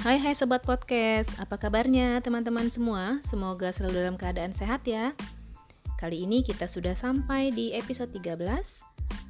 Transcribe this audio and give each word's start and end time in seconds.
Hai 0.00 0.16
hai 0.16 0.32
sobat 0.32 0.64
podcast, 0.64 1.36
apa 1.36 1.60
kabarnya 1.60 2.24
teman-teman 2.24 2.72
semua? 2.72 3.20
Semoga 3.20 3.68
selalu 3.68 4.00
dalam 4.00 4.16
keadaan 4.16 4.48
sehat 4.48 4.88
ya. 4.88 5.12
Kali 6.00 6.24
ini 6.24 6.40
kita 6.40 6.64
sudah 6.64 6.96
sampai 6.96 7.52
di 7.52 7.76
episode 7.76 8.08
13 8.08 8.40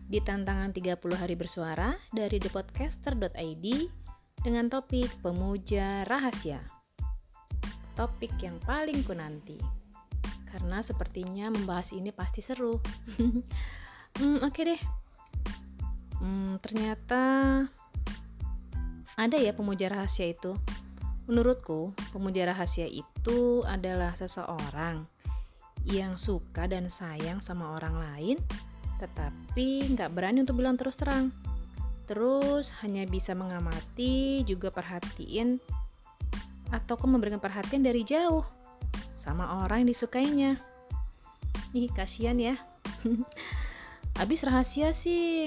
di 0.07 0.23
tantangan 0.23 0.71
30 0.71 0.95
hari 1.19 1.35
bersuara 1.35 1.98
dari 2.14 2.39
thepodcaster.id 2.39 3.67
dengan 4.46 4.71
topik 4.71 5.11
pemuja 5.19 6.07
rahasia. 6.07 6.62
Topik 7.98 8.39
yang 8.39 8.62
paling 8.62 9.02
ku 9.02 9.11
nanti. 9.11 9.59
Karena 10.46 10.87
sepertinya 10.87 11.50
membahas 11.50 11.98
ini 11.98 12.14
pasti 12.14 12.46
seru. 12.46 12.79
hmm, 14.23 14.39
oke 14.39 14.55
okay 14.55 14.62
deh. 14.71 14.82
Hmm, 16.23 16.63
ternyata 16.63 17.23
ada 19.17 19.39
ya 19.39 19.55
pemuja 19.55 19.91
rahasia 19.91 20.31
itu? 20.31 20.55
Menurutku, 21.31 21.95
pemuja 22.11 22.46
rahasia 22.51 22.91
itu 22.91 23.63
adalah 23.63 24.18
seseorang 24.18 25.07
yang 25.87 26.18
suka 26.18 26.67
dan 26.67 26.91
sayang 26.91 27.39
sama 27.39 27.79
orang 27.79 27.96
lain, 27.96 28.37
tetapi 28.99 29.95
nggak 29.95 30.11
berani 30.13 30.43
untuk 30.43 30.59
bilang 30.59 30.75
terus 30.75 30.99
terang. 30.99 31.31
Terus 32.11 32.75
hanya 32.83 33.06
bisa 33.06 33.39
mengamati, 33.39 34.42
juga 34.42 34.75
perhatiin, 34.75 35.62
atau 36.75 36.95
memberikan 37.06 37.39
perhatian 37.39 37.87
dari 37.87 38.03
jauh 38.03 38.42
sama 39.15 39.62
orang 39.62 39.87
yang 39.87 39.91
disukainya. 39.95 40.51
Ih, 41.70 41.87
kasihan 41.95 42.34
ya. 42.39 42.59
Abis 44.23 44.42
rahasia 44.42 44.91
sih 44.91 45.47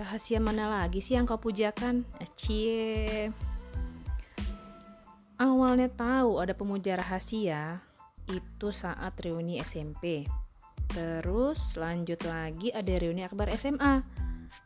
Rahasia 0.00 0.40
mana 0.40 0.64
lagi 0.64 1.04
sih 1.04 1.12
yang 1.12 1.28
kau 1.28 1.36
pujakan? 1.36 2.08
Cie. 2.32 3.28
Awalnya 5.36 5.92
tahu 5.92 6.40
ada 6.40 6.56
pemuja 6.56 6.96
rahasia 6.96 7.84
itu 8.24 8.72
saat 8.72 9.12
reuni 9.20 9.60
SMP. 9.60 10.24
Terus 10.88 11.76
lanjut 11.76 12.16
lagi 12.24 12.72
ada 12.72 12.88
reuni 12.96 13.28
akbar 13.28 13.52
SMA. 13.60 14.00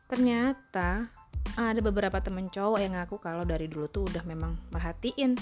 Ternyata 0.06 1.10
ada 1.58 1.80
beberapa 1.82 2.22
temen 2.22 2.46
cowok 2.46 2.78
yang 2.78 2.94
ngaku 2.94 3.19
kalau 3.19 3.42
dari 3.42 3.66
dulu 3.66 3.91
tuh 3.91 4.06
udah 4.06 4.22
memang 4.30 4.54
merhatiin. 4.70 5.34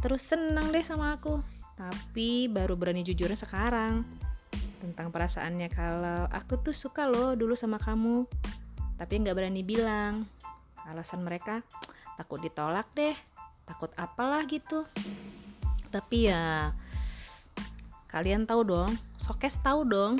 Terus 0.00 0.24
senang 0.24 0.72
deh 0.72 0.80
sama 0.80 1.12
aku. 1.20 1.36
Tapi 1.76 2.48
baru 2.48 2.80
berani 2.80 3.04
jujurnya 3.04 3.36
sekarang 3.36 4.08
tentang 4.80 5.12
perasaannya 5.12 5.68
kalau 5.68 6.24
aku 6.32 6.64
tuh 6.64 6.72
suka 6.72 7.04
loh 7.04 7.36
dulu 7.36 7.52
sama 7.52 7.76
kamu 7.76 8.24
tapi 8.98 9.22
nggak 9.22 9.36
berani 9.38 9.62
bilang. 9.62 10.26
Alasan 10.90 11.22
mereka 11.22 11.62
takut 12.18 12.42
ditolak 12.42 12.90
deh. 12.98 13.14
Takut 13.62 13.94
apalah 13.94 14.42
gitu. 14.50 14.84
Tapi 15.88 16.28
ya 16.28 16.74
kalian 18.08 18.48
tahu 18.48 18.64
dong 18.64 18.96
sokes 19.20 19.60
tahu 19.62 19.86
dong 19.86 20.18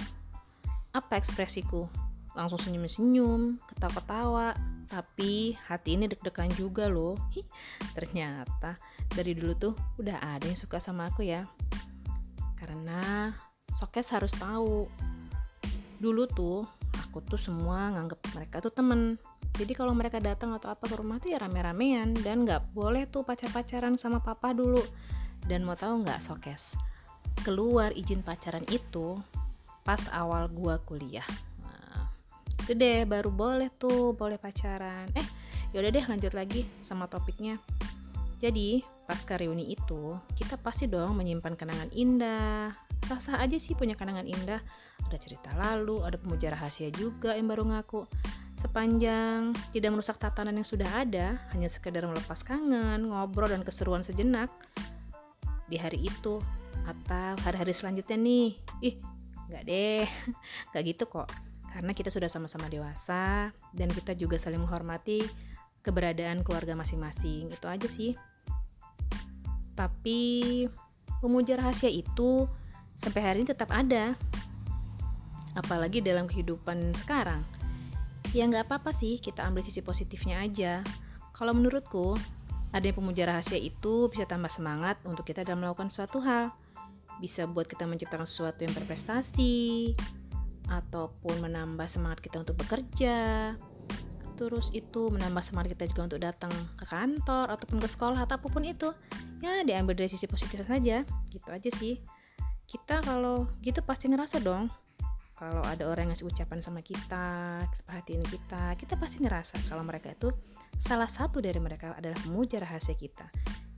apa 0.95 1.19
ekspresiku. 1.19 1.91
Langsung 2.39 2.63
senyum-senyum 2.63 3.59
ketawa-ketawa. 3.67 4.55
Tapi 4.89 5.53
hati 5.69 6.01
ini 6.01 6.09
deg-degan 6.09 6.49
juga 6.57 6.89
loh. 6.89 7.19
Ternyata 7.93 8.81
dari 9.13 9.37
dulu 9.37 9.53
tuh 9.59 9.75
udah 10.01 10.17
ada 10.23 10.49
yang 10.49 10.57
suka 10.57 10.81
sama 10.81 11.11
aku 11.11 11.27
ya. 11.27 11.45
Karena 12.57 13.33
sokes 13.69 14.15
harus 14.15 14.33
tahu. 14.39 14.89
Dulu 15.99 16.25
tuh 16.31 16.78
aku 17.09 17.25
tuh 17.25 17.41
semua 17.41 17.89
nganggep 17.97 18.21
mereka 18.37 18.61
tuh 18.61 18.69
temen. 18.69 19.17
Jadi 19.57 19.73
kalau 19.73 19.97
mereka 19.97 20.21
datang 20.21 20.53
atau 20.53 20.69
apa 20.69 20.85
ke 20.85 20.95
rumah 21.01 21.17
tuh 21.17 21.33
ya 21.33 21.41
rame-ramean 21.41 22.13
dan 22.21 22.45
nggak 22.45 22.77
boleh 22.77 23.09
tuh 23.09 23.25
pacar-pacaran 23.25 23.97
sama 23.97 24.21
papa 24.21 24.53
dulu. 24.53 24.85
Dan 25.49 25.65
mau 25.65 25.73
tahu 25.75 26.05
nggak 26.05 26.21
sokes? 26.21 26.77
Keluar 27.41 27.97
izin 27.97 28.21
pacaran 28.21 28.63
itu 28.69 29.17
pas 29.89 30.05
awal 30.13 30.53
gua 30.53 30.77
kuliah. 30.85 31.25
Nah, 31.65 32.13
itu 32.61 32.77
deh 32.77 33.09
baru 33.09 33.33
boleh 33.33 33.73
tuh 33.73 34.13
boleh 34.13 34.37
pacaran. 34.37 35.09
Eh 35.17 35.25
yaudah 35.73 35.89
deh 35.89 36.05
lanjut 36.05 36.37
lagi 36.37 36.69
sama 36.85 37.09
topiknya. 37.09 37.57
Jadi 38.39 38.85
pas 39.09 39.25
reuni 39.25 39.73
itu 39.73 40.21
kita 40.37 40.61
pasti 40.61 40.85
dong 40.85 41.17
menyimpan 41.17 41.57
kenangan 41.57 41.89
indah 41.97 42.88
sah-sah 43.07 43.39
aja 43.39 43.57
sih 43.61 43.79
punya 43.79 43.95
kenangan 43.95 44.27
indah 44.27 44.61
ada 45.07 45.19
cerita 45.19 45.55
lalu, 45.55 46.03
ada 46.03 46.19
pemuja 46.19 46.51
rahasia 46.53 46.91
juga 46.91 47.39
yang 47.39 47.47
baru 47.47 47.65
ngaku. 47.69 48.05
Sepanjang 48.59 49.55
tidak 49.71 49.95
merusak 49.95 50.19
tatanan 50.19 50.59
yang 50.59 50.67
sudah 50.67 50.91
ada, 51.07 51.39
hanya 51.55 51.71
sekedar 51.71 52.03
melepas 52.03 52.43
kangen, 52.43 53.07
ngobrol 53.07 53.47
dan 53.47 53.63
keseruan 53.63 54.03
sejenak 54.03 54.51
di 55.71 55.79
hari 55.79 56.03
itu 56.03 56.43
atau 56.83 57.39
hari-hari 57.47 57.71
selanjutnya 57.71 58.19
nih. 58.19 58.59
Ih, 58.83 58.95
nggak 59.47 59.63
deh, 59.63 60.05
nggak 60.75 60.83
gitu 60.91 61.07
kok. 61.07 61.31
Karena 61.71 61.95
kita 61.95 62.11
sudah 62.11 62.27
sama-sama 62.27 62.67
dewasa 62.67 63.55
dan 63.71 63.89
kita 63.93 64.19
juga 64.19 64.41
saling 64.41 64.59
menghormati 64.59 65.23
keberadaan 65.87 66.43
keluarga 66.43 66.75
masing-masing. 66.75 67.53
Itu 67.55 67.71
aja 67.71 67.87
sih. 67.87 68.19
Tapi 69.79 70.65
pemuja 71.23 71.55
rahasia 71.55 71.93
itu 71.93 72.51
sampai 72.99 73.23
hari 73.23 73.37
ini 73.47 73.49
tetap 73.55 73.71
ada. 73.71 74.19
Apalagi 75.55 76.03
dalam 76.03 76.27
kehidupan 76.27 76.93
sekarang. 76.99 77.41
Ya 78.35 78.45
nggak 78.45 78.69
apa-apa 78.69 78.91
sih 78.91 79.23
kita 79.23 79.47
ambil 79.47 79.63
sisi 79.63 79.81
positifnya 79.81 80.43
aja. 80.43 80.83
Kalau 81.33 81.55
menurutku 81.55 82.19
ada 82.75 82.85
yang 82.85 82.99
pemuja 82.99 83.25
rahasia 83.25 83.57
itu 83.57 84.11
bisa 84.13 84.29
tambah 84.29 84.53
semangat 84.53 85.01
untuk 85.07 85.25
kita 85.25 85.47
dalam 85.47 85.65
melakukan 85.65 85.89
suatu 85.89 86.21
hal. 86.21 86.53
Bisa 87.23 87.49
buat 87.49 87.65
kita 87.65 87.89
menciptakan 87.89 88.29
sesuatu 88.29 88.67
yang 88.67 88.75
berprestasi 88.75 89.95
ataupun 90.69 91.41
menambah 91.41 91.89
semangat 91.89 92.21
kita 92.21 92.45
untuk 92.45 92.61
bekerja. 92.61 93.55
Terus 94.37 94.71
itu 94.71 95.11
menambah 95.11 95.43
semangat 95.43 95.75
kita 95.75 95.91
juga 95.91 96.15
untuk 96.15 96.21
datang 96.23 96.53
ke 96.79 96.85
kantor 96.87 97.51
ataupun 97.51 97.83
ke 97.83 97.89
sekolah 97.89 98.29
atau 98.29 98.39
apa 98.39 98.47
pun 98.47 98.63
itu. 98.63 98.93
Ya 99.43 99.65
diambil 99.65 99.97
dari 99.99 100.13
sisi 100.13 100.29
positif 100.29 100.63
saja. 100.69 101.03
Gitu 101.33 101.49
aja 101.49 101.71
sih 101.73 102.18
kita 102.69 103.01
kalau 103.01 103.49
gitu 103.65 103.81
pasti 103.81 104.13
ngerasa 104.13 104.45
dong 104.45 104.69
kalau 105.39 105.63
ada 105.63 105.87
orang 105.87 106.11
yang 106.11 106.19
ngasih 106.19 106.27
ucapan 106.35 106.59
sama 106.59 106.83
kita, 106.83 107.63
perhatiin 107.87 108.27
kita, 108.27 108.75
kita 108.75 108.99
pasti 108.99 109.23
ngerasa 109.23 109.71
kalau 109.71 109.87
mereka 109.87 110.11
itu 110.11 110.35
salah 110.75 111.07
satu 111.07 111.39
dari 111.39 111.63
mereka 111.63 111.95
adalah 111.95 112.19
pemuja 112.27 112.59
rahasia 112.59 112.99
kita. 112.99 113.31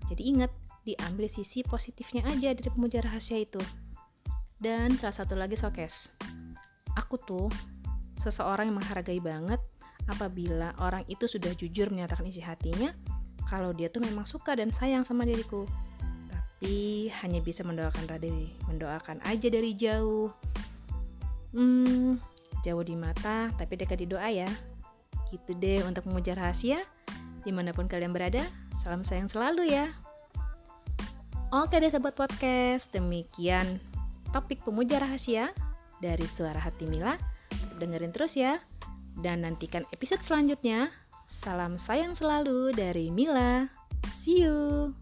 Jadi 0.09 0.23
ingat, 0.25 0.49
diambil 0.89 1.29
sisi 1.29 1.61
positifnya 1.61 2.25
aja 2.33 2.57
dari 2.57 2.65
pemuja 2.73 3.05
rahasia 3.05 3.37
itu. 3.37 3.61
Dan 4.57 4.97
salah 4.97 5.13
satu 5.13 5.37
lagi 5.37 5.53
sokes. 5.53 6.17
Aku 6.97 7.21
tuh 7.21 7.53
seseorang 8.17 8.73
yang 8.73 8.81
menghargai 8.81 9.21
banget 9.21 9.61
apabila 10.09 10.73
orang 10.81 11.05
itu 11.13 11.29
sudah 11.29 11.53
jujur 11.53 11.93
menyatakan 11.93 12.25
isi 12.25 12.41
hatinya 12.41 12.97
kalau 13.45 13.77
dia 13.77 13.93
tuh 13.93 14.01
memang 14.01 14.25
suka 14.25 14.57
dan 14.57 14.73
sayang 14.73 15.05
sama 15.05 15.29
diriku. 15.29 15.69
Tapi 16.61 17.09
hanya 17.25 17.41
bisa 17.41 17.65
mendoakan 17.65 18.05
dari 18.05 18.53
mendoakan 18.69 19.25
aja 19.25 19.49
dari 19.49 19.73
jauh 19.73 20.29
Hmm, 21.57 22.21
jauh 22.61 22.85
di 22.85 22.95
mata 22.95 23.49
tapi 23.57 23.81
dekat 23.81 24.05
di 24.05 24.07
doa 24.13 24.29
ya. 24.29 24.45
Gitu 25.33 25.57
deh 25.57 25.81
untuk 25.89 26.05
memuja 26.05 26.37
rahasia. 26.37 26.79
Di 27.41 27.51
mana 27.51 27.73
pun 27.73 27.89
kalian 27.89 28.13
berada, 28.13 28.45
salam 28.77 29.01
sayang 29.01 29.33
selalu 29.33 29.73
ya. 29.73 29.89
Oke 31.51 31.81
deh 31.81 31.89
sahabat 31.89 32.13
podcast, 32.13 32.93
demikian 32.93 33.81
topik 34.31 34.63
pemuja 34.63 35.03
rahasia 35.03 35.51
dari 35.99 36.29
suara 36.29 36.61
hati 36.61 36.85
Mila. 36.85 37.17
Tetap 37.49 37.81
dengerin 37.81 38.13
terus 38.13 38.37
ya. 38.39 38.61
Dan 39.17 39.49
nantikan 39.49 39.89
episode 39.97 40.21
selanjutnya. 40.21 40.93
Salam 41.25 41.81
sayang 41.81 42.13
selalu 42.13 42.77
dari 42.77 43.09
Mila. 43.09 43.67
See 44.13 44.45
you. 44.45 44.93